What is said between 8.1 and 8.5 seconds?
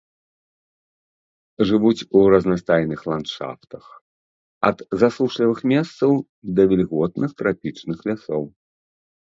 лясоў.